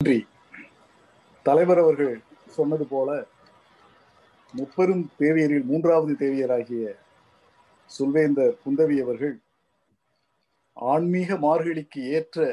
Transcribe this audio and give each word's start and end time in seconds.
நன்றி. 0.00 0.18
தலைவர் 1.46 1.78
அவர்கள் 1.78 2.18
சொன்னது 2.56 2.84
போல 2.86 3.08
முப்பெரும் 4.54 5.02
தேவியரில் 5.18 5.64
மூன்றாவது 5.70 6.12
தேவியராகிய 6.12 6.84
சுல்வேந்தர் 7.90 8.54
குந்தவி 8.64 8.96
அவர்கள் 9.04 9.34
ஆன்மீக 10.76 11.38
மார்கழிக்கு 11.46 12.02
ஏற்ற 12.18 12.46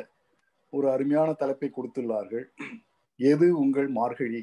ஒரு 0.74 0.88
அருமையான 0.92 1.34
தலைப்பை 1.34 1.70
கொடுத்துள்ளார்கள். 1.72 2.48
எது 3.20 3.50
உங்கள் 3.58 3.90
மார்கழி? 3.90 4.42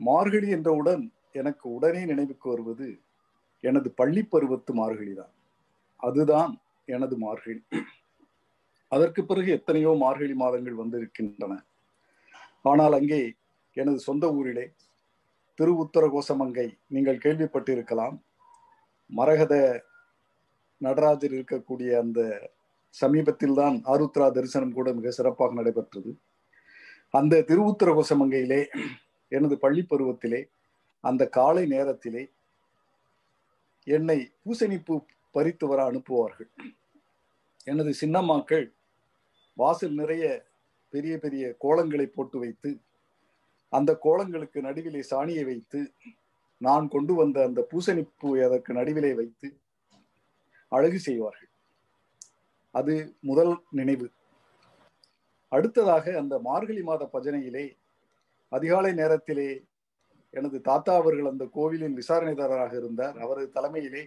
மார்கழி 0.00 0.50
என்றவுடன் 0.50 1.04
எனக்கு 1.32 1.68
உடனே 1.76 2.04
நினைவுக்கு 2.04 2.48
வருவது 2.48 2.88
எனது 3.64 3.90
பள்ளி 3.90 4.24
பருவத்து 4.24 4.74
மார்கழி 4.74 5.14
தான் 5.14 5.34
அதுதான் 6.02 6.52
எனது 6.88 7.16
மார்கழி. 7.18 7.62
அதற்கு 8.94 9.20
பிறகு 9.30 9.50
எத்தனையோ 9.58 9.90
மார்கழி 10.02 10.34
மாதங்கள் 10.42 10.80
வந்திருக்கின்றன. 10.82 11.54
ஆனால் 12.70 12.94
அங்கே 12.98 13.20
எனது 13.80 13.98
சொந்த 14.08 14.26
ஊரிலே 14.38 14.64
திரு 15.58 15.72
உத்தர 15.82 16.04
கோசமங்கை 16.14 16.68
நீங்கள் 16.94 17.22
கேள்விப்பட்டிருக்கலாம். 17.24 18.16
மரகத 19.18 19.54
நடராஜர் 20.80 21.34
இருக்கக்கூடிய 21.36 21.90
அந்த 22.04 22.20
சமீபத்தில் 22.94 23.58
தான் 23.60 23.76
ஆருத்ரா 23.92 24.26
தரிசனம் 24.36 24.76
கூட 24.78 24.88
மிக 24.98 25.10
சிறப்பாக 25.18 25.56
நடைபெற்றது. 25.58 26.10
அந்த 27.18 27.42
திருவுத்தர 27.50 27.90
கோசமங்கையிலே 27.98 28.60
எனது 29.32 29.54
பள்ளி 29.64 29.82
பருவத்திலே 29.90 30.40
அந்த 31.04 31.22
காலை 31.38 31.64
நேரத்திலே 31.74 32.22
என்னை 33.96 34.18
பூசணிப்பு 34.44 34.94
பறித்து 35.34 35.66
வர 35.70 35.80
அனுப்புவார்கள். 35.90 36.50
எனது 37.72 37.90
சின்னம்மாக்கள் 38.00 38.66
வாசல் 39.60 39.94
நிறைய 40.00 40.24
பெரிய 40.94 41.14
பெரிய 41.24 41.44
கோலங்களை 41.62 42.06
போட்டு 42.06 42.38
வைத்து 42.38 42.70
அந்த 43.72 43.90
கோலங்களுக்கு 44.04 44.58
நடுவிலே 44.66 45.00
சாணியை 45.10 45.44
வைத்து 45.44 45.80
நான் 46.60 46.86
கொண்டு 46.88 47.12
வந்த 47.14 47.38
அந்த 47.48 47.60
பூசணிப்பூ 47.70 48.28
அதற்கு 48.46 48.70
நடுவிலே 48.72 49.10
வைத்து 49.20 49.48
அழகு 50.72 50.98
செய்வார்கள். 50.98 51.50
அது 52.74 52.94
முதல் 53.20 53.52
நினைவு. 53.70 54.06
அடுத்ததாக 55.52 56.14
அந்த 56.18 56.34
மார்கழி 56.38 56.82
மாத 56.82 57.02
பஜனையிலே 57.12 57.66
அதிகாலை 58.52 58.92
நேரத்திலே 58.92 59.50
எனது 60.34 60.58
தாத்தா 60.60 60.94
அவர்கள் 61.00 61.30
அந்த 61.32 61.44
கோவிலின் 61.56 61.98
விசாரணைதாரராக 62.00 62.72
இருந்தார். 62.80 63.16
அவரது 63.24 63.48
தலைமையிலே 63.56 64.02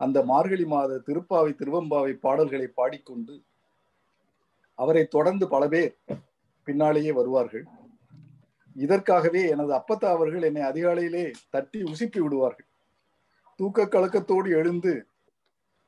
அந்த 0.00 0.18
மார்கழி 0.32 0.66
மாத 0.74 1.02
திருப்பாவை 1.08 1.52
திருவம்பாவை 1.60 2.14
பாடல்களை 2.24 2.68
பாடிக்கொண்டு 2.80 3.34
அவரை 4.78 5.02
தொடர்ந்து 5.06 5.46
பல 5.48 5.64
பேர் 5.68 5.94
பின்னாலேயே 6.66 7.12
வருவார்கள். 7.12 7.64
இதற்காகவே 8.76 9.42
எனது 9.54 9.72
அப்பத்தா 9.80 10.08
அவர்கள் 10.16 10.46
என்னை 10.48 10.62
அதிகாலையிலே 10.62 11.24
தட்டி 11.54 11.80
உசிப்பி 11.82 12.20
விடுவார்கள். 12.22 12.68
தூக்க 13.60 13.86
கலக்கத்தோடு 13.86 14.48
எழுந்து 14.60 14.92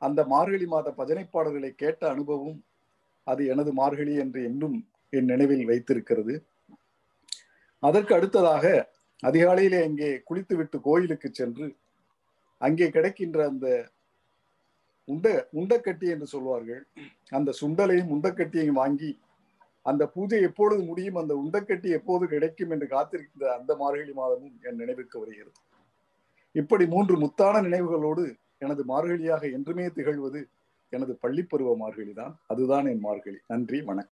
அந்த 0.02 0.20
மார்கழி 0.24 0.66
மாத 0.66 0.88
பஜனை 0.90 1.24
பாடல்களை 1.24 1.70
கேட்ட 1.74 2.02
அனுபவம் 2.08 2.58
அது 3.26 3.42
எனது 3.52 3.70
மார்கழி 3.72 4.14
என்று 4.24 4.40
இன்னும் 4.50 4.76
என் 5.12 5.30
நினைவில் 5.32 5.64
வைத்திருக்கிறது. 5.70 6.34
அதற்கு 7.82 8.12
அடுத்ததாக 8.14 8.64
அதிகாலையிலே 9.22 9.80
அங்கே 9.88 10.10
குளித்துவிட்டு 10.28 10.78
கோயிலுக்கு 10.80 11.28
சென்று 11.32 11.66
அங்கே 12.60 12.86
கிடைக்கின்ற 12.90 13.38
அந்த 13.46 13.66
உண்ட 15.12 15.26
உண்டக்கட்டி 15.60 16.06
என்று 16.14 16.26
சொல்வார்கள். 16.26 16.82
அந்த 17.38 17.50
சுண்டலையும் 17.60 18.12
உண்டக்கட்டியையும் 18.16 18.80
வாங்கி 18.82 19.10
அந்த 19.82 20.02
பூஜை 20.14 20.38
எப்பொழுது 20.48 20.82
முடியும் 20.82 21.18
அந்த 21.20 21.32
உண்டக்கட்டி 21.42 21.88
எப்போது 21.98 22.24
கிடைக்கும் 22.32 22.72
என்று 22.74 22.86
காத்திருக்கிற 22.94 23.50
அந்த 23.58 23.72
மார்கழி 23.82 24.12
மாதமும் 24.20 24.56
என் 24.62 24.80
நினைவுக்கு 24.82 25.16
வருகிறது. 25.22 25.58
இப்படி 26.54 26.84
மூன்று 26.94 27.14
முத்தான 27.22 27.60
நினைவுகளோடு 27.66 28.24
எனது 28.64 28.82
மார்கழியாக 28.92 29.42
என்றுமே 29.56 29.86
திகழ்வது 29.98 30.40
எனது 30.92 31.12
பள்ளிப்பருவ 31.22 31.70
மார்கழி 31.76 32.12
தான் 32.12 32.34
அதுதான் 32.52 32.86
என் 32.92 33.04
மார்கழி. 33.06 33.38
நன்றி 33.52 33.78
வணக்கம். 33.80 34.04